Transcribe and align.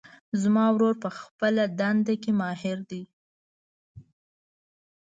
زما 0.41 0.65
ورور 0.75 0.95
په 1.03 1.09
خپلهدنده 1.19 2.13
کې 2.23 2.31
ماهر 2.39 2.77
ده 2.89 3.01